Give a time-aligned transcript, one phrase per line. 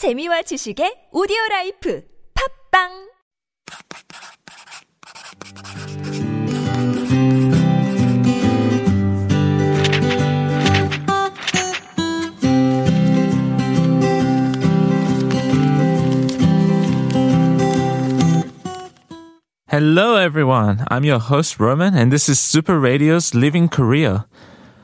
[0.00, 2.00] 재미와 지식의 오디오 라이프
[2.32, 2.88] 팟빵
[19.68, 20.82] Hello, everyone.
[20.90, 24.24] I'm your host, Roman, and this is Super Radio's Living Korea.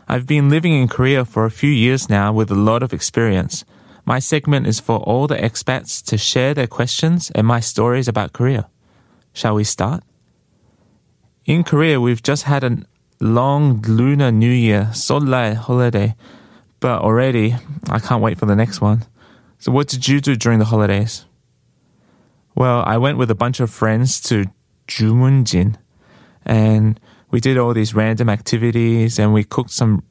[0.06, 3.64] I've been living in Korea for a few years now with a lot of experience.
[4.08, 8.32] My segment is for all the expats to share their questions and my stories about
[8.32, 8.70] Korea.
[9.32, 10.04] Shall we start?
[11.44, 12.78] In Korea, we've just had a
[13.18, 16.14] long Lunar New Year, Seollal holiday,
[16.78, 17.56] but already
[17.90, 19.04] I can't wait for the next one.
[19.58, 21.24] So, what did you do during the holidays?
[22.54, 24.44] Well, I went with a bunch of friends to
[24.86, 25.76] Jumunjin
[26.44, 27.00] and
[27.32, 30.04] we did all these random activities and we cooked some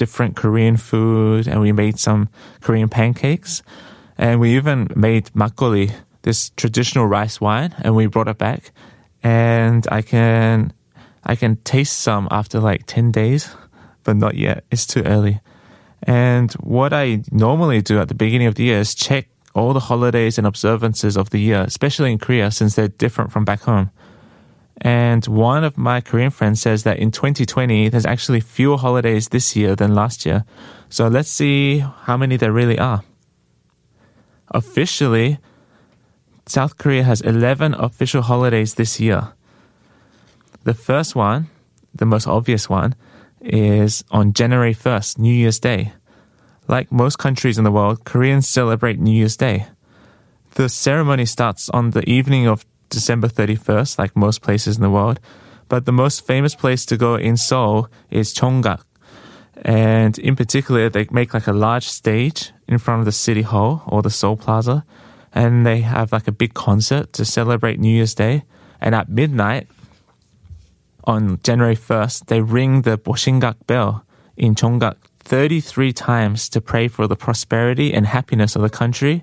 [0.00, 2.30] different Korean food and we made some
[2.62, 3.62] Korean pancakes
[4.16, 5.92] and we even made makgeolli,
[6.22, 8.72] this traditional rice wine, and we brought it back
[9.22, 10.72] and I can
[11.32, 13.54] I can taste some after like 10 days,
[14.02, 14.64] but not yet.
[14.70, 15.40] It's too early.
[16.02, 19.86] And what I normally do at the beginning of the year is check all the
[19.92, 23.90] holidays and observances of the year, especially in Korea since they're different from back home.
[24.80, 29.54] And one of my Korean friends says that in 2020, there's actually fewer holidays this
[29.54, 30.44] year than last year.
[30.88, 33.02] So let's see how many there really are.
[34.48, 35.38] Officially,
[36.46, 39.32] South Korea has 11 official holidays this year.
[40.64, 41.48] The first one,
[41.94, 42.94] the most obvious one,
[43.40, 45.92] is on January 1st, New Year's Day.
[46.68, 49.66] Like most countries in the world, Koreans celebrate New Year's Day.
[50.54, 55.18] The ceremony starts on the evening of December 31st, like most places in the world.
[55.68, 58.82] But the most famous place to go in Seoul is Jonggak.
[59.62, 63.82] And in particular, they make like a large stage in front of the city hall
[63.86, 64.84] or the Seoul Plaza.
[65.32, 68.44] And they have like a big concert to celebrate New Year's Day.
[68.80, 69.68] And at midnight
[71.04, 74.04] on January 1st, they ring the Boshingak bell
[74.36, 79.22] in Jonggak 33 times to pray for the prosperity and happiness of the country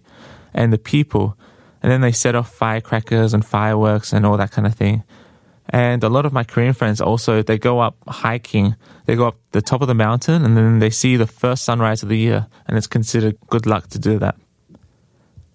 [0.54, 1.38] and the people
[1.88, 5.06] and then they set off firecrackers and fireworks and all that kind of thing.
[5.70, 8.76] And a lot of my Korean friends also, they go up hiking.
[9.06, 12.04] They go up the top of the mountain and then they see the first sunrise
[12.04, 12.48] of the year.
[12.68, 14.36] And it's considered good luck to do that.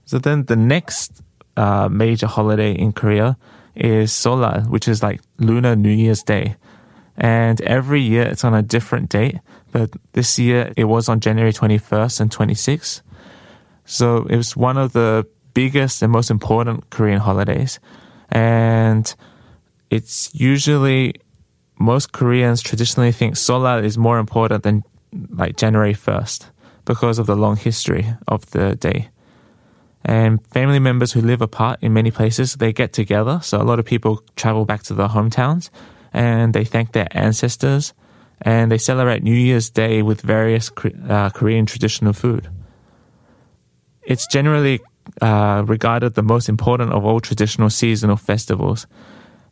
[0.07, 1.21] So then the next
[1.59, 3.37] uh, major holiday in Korea
[3.75, 6.57] is Seollal, which is like Lunar New Year's Day.
[7.19, 9.37] And every year it's on a different date.
[9.71, 13.03] But this year it was on January 21st and 26th.
[13.85, 17.81] So it was one of the biggest and most important Korean holidays.
[18.31, 19.15] And
[19.91, 21.15] it's usually
[21.79, 24.83] most Koreans traditionally think Seollal is more important than
[25.31, 26.51] like January 1st
[26.85, 29.09] because of the long history of the day.
[30.05, 33.41] And family members who live apart in many places, they get together.
[33.43, 35.71] So a lot of people travel back to their hometowns
[36.13, 37.95] and they thank their ancestors
[38.41, 40.71] and they celebrate New Year's Day with various
[41.09, 42.49] uh, Korean traditional food.
[44.03, 44.81] It's generally
[45.21, 48.87] uh, regarded the most important of all traditional seasonal festivals.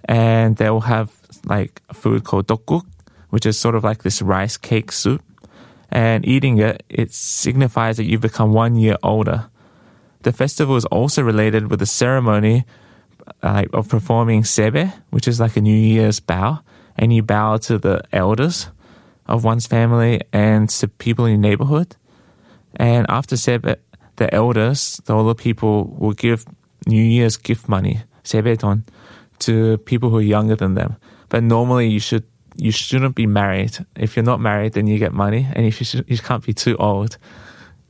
[0.04, 1.12] And they will have
[1.44, 2.86] like food called tteokguk,
[3.30, 5.22] which is sort of like this rice cake soup.
[5.90, 9.50] And eating it, it signifies that you've become one year older.
[10.22, 12.64] The festival is also related with the ceremony
[13.42, 16.60] uh, of performing sebae, which is like a New Year's bow.
[16.96, 18.68] And you bow to the elders
[19.26, 21.96] of one's family and to people in your neighborhood.
[22.76, 23.76] And after sebae,
[24.20, 26.44] the elders, the older people, will give
[26.86, 28.84] New Year's gift money, sebaetdon,
[29.38, 30.96] to people who are younger than them.
[31.30, 33.78] But normally, you should you shouldn't be married.
[33.96, 36.52] If you're not married, then you get money, and if you should, you can't be
[36.52, 37.16] too old.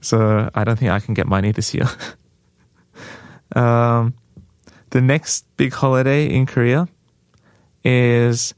[0.00, 1.88] So I don't think I can get money this year.
[3.56, 4.14] um,
[4.90, 6.86] the next big holiday in Korea
[7.82, 8.54] is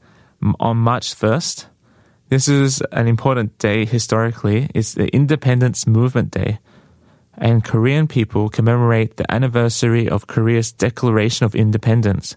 [0.59, 1.67] on March first.
[2.29, 4.69] This is an important day historically.
[4.75, 6.59] It's the Independence Movement Day
[7.37, 12.35] and Korean people commemorate the anniversary of Korea's Declaration of Independence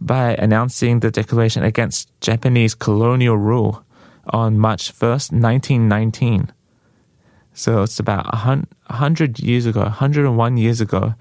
[0.00, 3.84] by announcing the declaration against Japanese colonial rule
[4.26, 6.52] on March 1st, 1919.
[7.54, 11.14] So it's about 100 years ago, 101 years ago.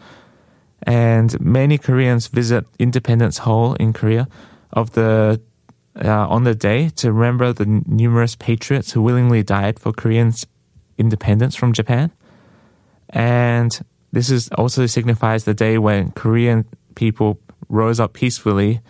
[0.83, 4.27] And many Koreans visit Independence Hall in Korea
[4.71, 5.41] of the
[6.03, 10.47] uh, on the day to remember the numerous patriots who willingly died for Koreans'
[10.97, 12.11] independence from Japan.
[13.11, 13.79] And
[14.11, 16.65] this is also signifies the day when Korean
[16.95, 18.81] people rose up peacefully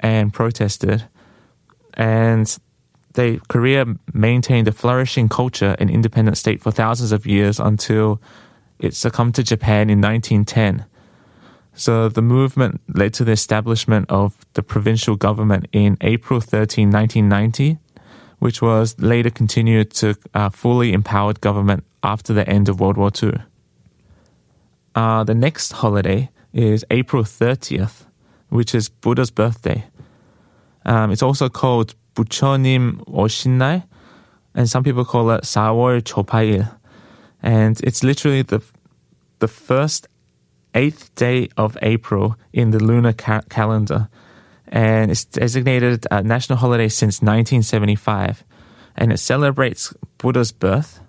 [0.00, 1.04] and protested.
[1.94, 2.58] And
[3.14, 8.20] they, Korea maintained a flourishing culture and independent state for thousands of years until
[8.78, 10.86] it succumbed to Japan in 1910.
[11.74, 17.78] So the movement led to the establishment of the provisional government in April 13, 1990,
[18.38, 23.10] which was later continued to a fully empowered government after the end of World War
[23.22, 23.34] II.
[24.94, 28.06] Uh, the next holiday is April 30th,
[28.48, 29.84] which is Buddha's birthday.
[30.84, 33.84] Um, it's also called Buchonim Oshinai,
[34.54, 36.74] and some people call it Sawar Chopail.
[37.42, 38.60] And it's literally the,
[39.38, 40.08] the first
[40.74, 44.08] eighth day of April in the lunar ca- calendar.
[44.66, 48.44] And it's designated a national holiday since 1975.
[48.96, 51.00] And it celebrates Buddha's birth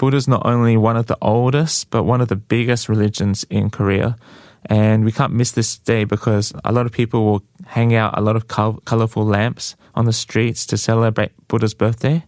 [0.00, 4.16] Buddha's not only one of the oldest, but one of the biggest religions in Korea.
[4.64, 8.22] And we can't miss this day because a lot of people will hang out a
[8.22, 12.24] lot of col- colorful lamps on the streets to celebrate Buddha's birthday.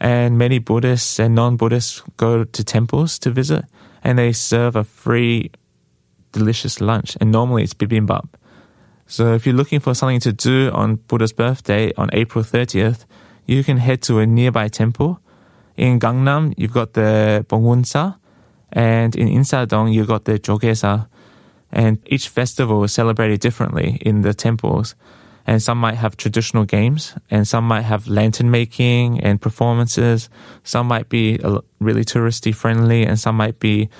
[0.00, 3.66] And many Buddhists and non Buddhists go to temples to visit
[4.02, 5.52] and they serve a free,
[6.32, 7.16] delicious lunch.
[7.20, 8.26] And normally it's bibimbap.
[9.06, 13.04] So if you're looking for something to do on Buddha's birthday on April 30th,
[13.46, 15.20] you can head to a nearby temple.
[15.76, 18.16] In Gangnam, you've got the Bongeunsa,
[18.72, 21.08] and in Insadong, you've got the Jogyesa.
[21.72, 24.94] And each festival is celebrated differently in the temples.
[25.46, 30.30] And some might have traditional games, and some might have lantern making and performances.
[30.62, 31.38] Some might be
[31.80, 33.90] really touristy friendly, and some might be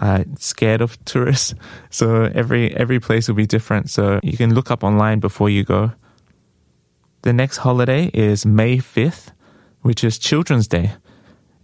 [0.00, 1.54] uh, scared of tourists.
[1.90, 3.90] So every every place will be different.
[3.90, 5.92] So you can look up online before you go.
[7.22, 9.32] The next holiday is May 5th,
[9.82, 10.92] which is Children's Day.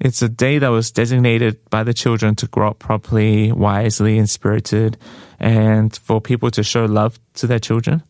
[0.04, 4.28] It's a day that was designated by the children to grow up properly, wisely, and
[4.28, 4.98] spirited,
[5.38, 8.02] and for people to show love to their children.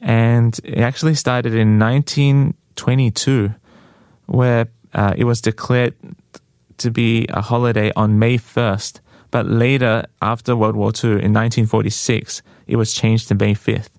[0.00, 3.54] And it actually started in 1922,
[4.26, 5.94] where uh, it was declared
[6.78, 8.98] to be a holiday on May 1st.
[9.30, 13.90] But later, after World War II, in 1946, it was changed to May 5th.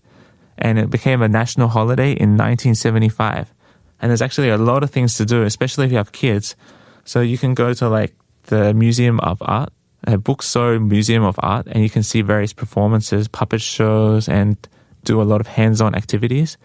[0.58, 3.54] And it became a national holiday in 1975.
[4.02, 6.58] And there's actually a lot of things to do, especially if you have kids.
[7.06, 8.16] So you can go to like
[8.48, 9.72] the Museum of Art,
[10.06, 14.58] a Bukso Museum of Art, and you can see various performances, puppet shows, and
[15.04, 16.58] do a lot of hands-on activities.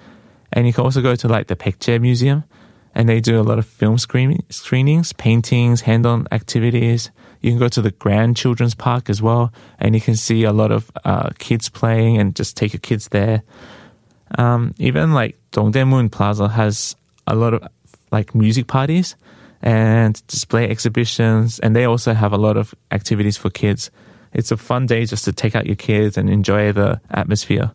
[0.52, 2.44] And you can also go to like the Baekje Museum,
[2.94, 7.10] and they do a lot of film screen- screenings, paintings, hand-on activities.
[7.40, 10.52] You can go to the Grand Children's Park as well, and you can see a
[10.52, 13.42] lot of uh, kids playing and just take your kids there.
[14.38, 16.96] Um, even like Dongdaemun Plaza has
[17.26, 17.68] a lot of
[18.10, 19.16] like music parties
[19.62, 23.90] and display exhibitions, and they also have a lot of activities for kids.
[24.32, 27.72] It's a fun day just to take out your kids and enjoy the atmosphere.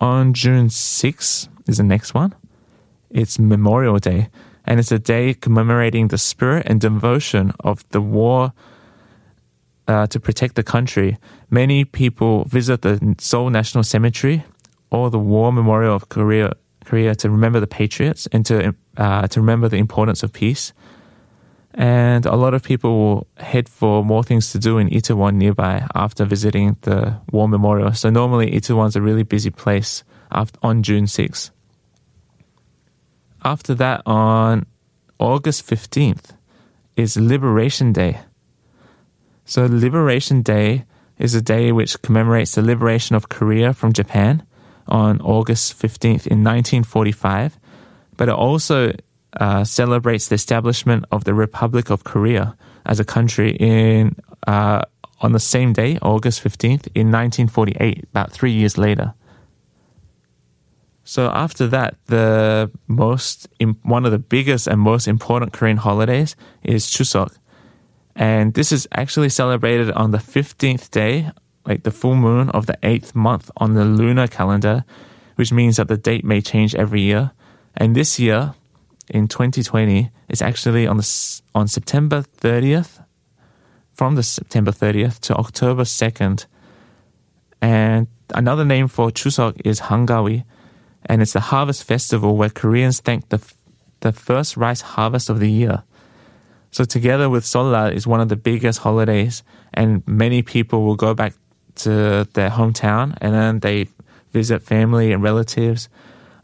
[0.00, 2.34] On June 6th is the next one.
[3.10, 4.30] It's Memorial Day,
[4.64, 8.52] and it's a day commemorating the spirit and devotion of the war
[9.86, 11.18] uh, to protect the country.
[11.50, 14.44] Many people visit the Seoul National Cemetery
[14.90, 16.52] or the War Memorial of Korea,
[16.84, 20.72] Korea to remember the patriots and to uh, to remember the importance of peace.
[21.74, 25.86] And a lot of people will head for more things to do in Itaewon nearby
[25.94, 27.94] after visiting the War Memorial.
[27.94, 31.50] So normally Itaewon's a really busy place after, on June 6th.
[33.42, 34.66] After that, on
[35.18, 36.36] August 15th
[36.94, 38.20] is Liberation Day.
[39.46, 40.84] So Liberation Day
[41.18, 44.46] is a day which commemorates the liberation of Korea from Japan
[44.88, 47.58] on August 15th in 1945
[48.16, 48.92] but it also
[49.40, 54.82] uh, celebrates the establishment of the Republic of Korea as a country in uh,
[55.20, 59.14] on the same day, August 15th, in 1948, about three years later.
[61.04, 63.48] So after that, the most
[63.82, 67.36] one of the biggest and most important Korean holidays is Chuseok,
[68.14, 71.30] and this is actually celebrated on the 15th day,
[71.66, 74.84] like the full moon of the eighth month on the lunar calendar,
[75.36, 77.32] which means that the date may change every year.
[77.76, 78.54] And this year,
[79.08, 83.04] in 2020, it's actually on the on September 30th,
[83.92, 86.46] from the September 30th to October 2nd.
[87.60, 90.44] And another name for Chuseok is Hangawi,
[91.06, 93.40] and it's the harvest festival where Koreans thank the
[94.00, 95.84] the first rice harvest of the year.
[96.72, 99.42] So together with Seollal is one of the biggest holidays,
[99.74, 101.34] and many people will go back
[101.76, 103.88] to their hometown and then they
[104.32, 105.88] visit family and relatives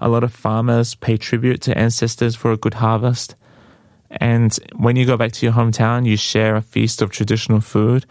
[0.01, 3.35] a lot of farmers pay tribute to ancestors for a good harvest.
[4.11, 8.07] And when you go back to your hometown, you share a feast of traditional food.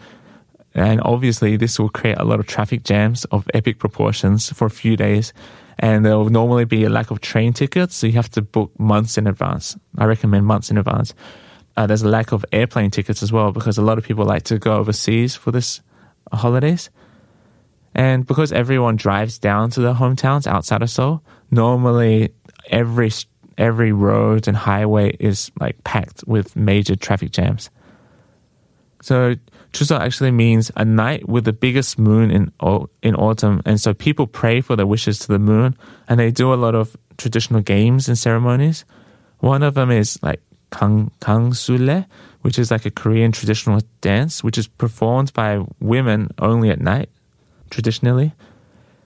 [0.74, 4.70] And obviously, this will create a lot of traffic jams of epic proportions for a
[4.70, 5.32] few days.
[5.78, 8.78] And there will normally be a lack of train tickets, so you have to book
[8.78, 9.76] months in advance.
[9.96, 11.14] I recommend months in advance.
[11.76, 14.42] uh, there's a lack of airplane tickets as well because a lot of people like
[14.42, 15.80] to go overseas for this
[16.32, 16.90] holidays.
[17.94, 22.32] And because everyone drives down to their hometowns outside of Seoul, normally
[22.70, 23.10] every
[23.56, 27.70] every road and highway is like packed with major traffic jams.
[29.02, 29.34] So
[29.72, 32.52] Chuseok actually means a night with the biggest moon in
[33.02, 35.76] in autumn, and so people pray for their wishes to the moon,
[36.08, 38.84] and they do a lot of traditional games and ceremonies.
[39.40, 40.40] One of them is like
[40.70, 42.06] Kang Kangsule,
[42.42, 47.10] which is like a Korean traditional dance, which is performed by women only at night,
[47.70, 48.34] traditionally.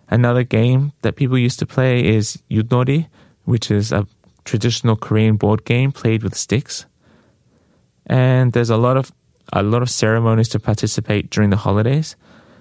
[0.08, 3.08] Another game that people used to play is Yudori,
[3.44, 4.06] which is a
[4.44, 6.86] traditional Korean board game played with sticks.
[8.06, 9.12] And there's a lot of
[9.52, 12.16] a lot of ceremonies to participate during the holidays.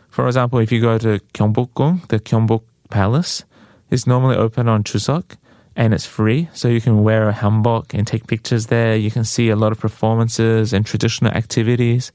[0.10, 3.46] For example, if you go to Gyeongbokgung, the Gyeongbok Palace
[3.90, 5.38] is normally open on Chuseok
[5.76, 6.50] and it's free.
[6.54, 8.96] So you can wear a hanbok and take pictures there.
[8.96, 12.12] You can see a lot of performances and traditional activities.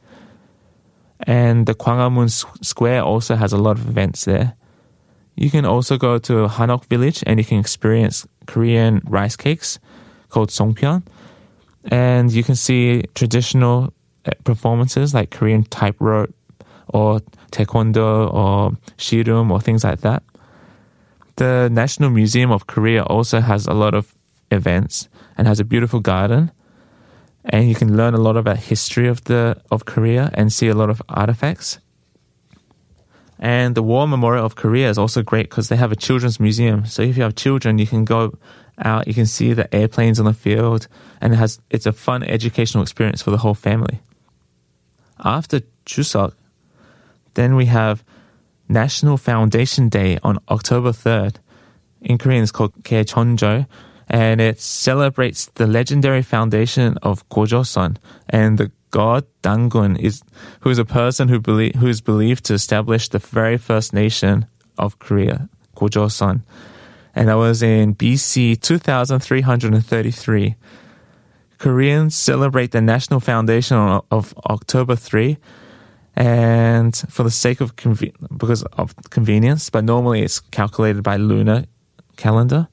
[1.21, 2.31] And the Gwanghwamun
[2.65, 4.55] Square also has a lot of events there.
[5.37, 9.79] You can also go to Hanok village and you can experience Korean rice cakes
[10.29, 11.03] called songpyeon.
[11.91, 13.93] And you can see traditional
[14.25, 15.67] uh, performances like Korean
[16.01, 16.35] rope
[16.89, 17.21] or
[17.53, 20.23] taekwondo or ssireum or things like that.
[21.37, 24.15] The National Museum of Korea also has a lot of
[24.51, 26.51] events and has a beautiful garden.
[27.49, 30.75] And you can learn a lot about history of the of Korea and see a
[30.75, 31.79] lot of artifacts.
[33.39, 36.87] And the War Memorial of Korea is also great because they have a children's museum.
[36.87, 38.39] So if you have children, you can go
[38.79, 40.89] out, you can see the airplanes on the field,
[41.21, 44.01] and it has it's a fun educational experience for the whole family.
[45.23, 46.35] After Chuseok,
[47.35, 48.03] then we have
[48.69, 51.37] National Foundation Day on October 3rd.
[52.01, 53.67] In Korean, it's called Chonjo,
[54.09, 57.97] and it celebrates the legendary foundation of Gojoseon
[58.29, 60.23] and the god Dangun is
[60.61, 64.47] who is a person who believe, who is believed to establish the very first nation
[64.79, 66.43] of Korea, Gojoseon,
[67.15, 70.55] and that was in BC 2333.
[71.59, 73.77] Koreans celebrate the national foundation
[74.11, 75.39] of October 3
[76.15, 81.65] and for the sake of conven- because of convenience, but normally it's calculated by lunar
[82.17, 82.69] calendar.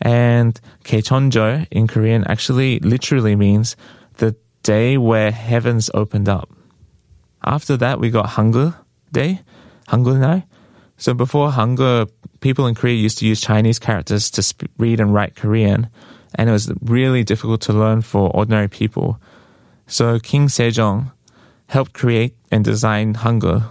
[0.00, 3.76] And Gaecheonjeol in Korean actually literally means
[4.14, 6.50] the day where heavens opened up.
[7.44, 8.74] After that, we got Hangul
[9.12, 9.40] Day,
[9.88, 10.42] Hangul Nal.
[10.96, 12.10] So before Hangul,
[12.40, 15.88] people in Korea used to use Chinese characters to sp- read and write Korean
[16.36, 19.18] and it was really difficult to learn for ordinary people.
[19.86, 21.12] So King Sejong
[21.68, 23.64] helped create and design Hangul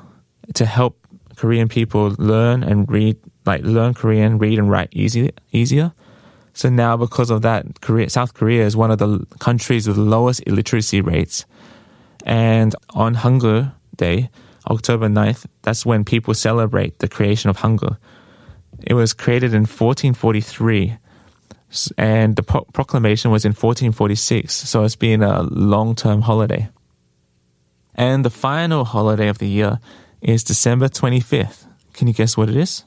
[0.53, 0.98] to help
[1.36, 5.94] Korean people learn and read, like learn Korean, read and write easy, easier.
[6.56, 10.42] So now, because of that, Korea, South Korea is one of the countries with lowest
[10.48, 11.46] illiteracy rates.
[12.26, 14.30] And on Hangul Day,
[14.70, 17.98] October 9th, that's when people celebrate the creation of Hangul.
[18.82, 20.98] It was created in 1443
[21.98, 26.70] and the pro- proclamation was in 1446, so it's been a long term holiday.
[27.96, 29.80] And the final holiday of the year
[30.22, 31.66] is December 25th.
[31.94, 32.86] Can you guess what it is?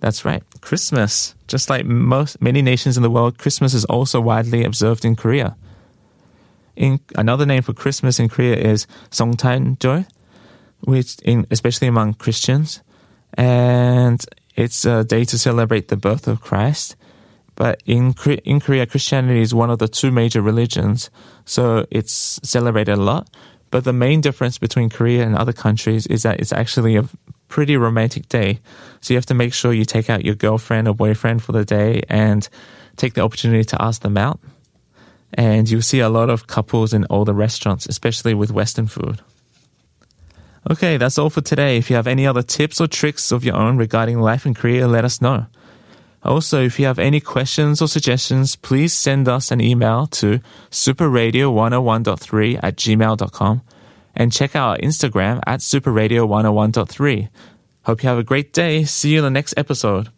[0.00, 1.34] That's right, Christmas.
[1.46, 5.56] Just like most many nations in the world, Christmas is also widely observed in Korea.
[6.74, 10.06] In, another name for Christmas in Korea is Songtanjeol,
[10.80, 12.80] which in, especially among Christians,
[13.34, 14.24] and
[14.56, 16.96] it's a day to celebrate the birth of Christ.
[17.54, 18.14] But in
[18.44, 21.10] in Korea, Christianity is one of the two major religions,
[21.44, 23.28] so it's celebrated a lot.
[23.70, 27.04] But the main difference between Korea and other countries is that it's actually a
[27.50, 28.60] pretty romantic day.
[29.02, 31.64] So you have to make sure you take out your girlfriend or boyfriend for the
[31.64, 32.48] day and
[32.96, 34.40] take the opportunity to ask them out.
[35.34, 39.20] And you'll see a lot of couples in all the restaurants, especially with Western food.
[40.70, 41.76] Okay, that's all for today.
[41.76, 44.86] If you have any other tips or tricks of your own regarding life in Korea,
[44.88, 45.46] let us know.
[46.22, 50.40] Also, if you have any questions or suggestions, please send us an email to
[50.70, 53.62] superradio101.3 at gmail.com
[54.20, 57.30] and check out our Instagram at superradio101.3.
[57.84, 58.84] Hope you have a great day.
[58.84, 60.10] See you in the next episode.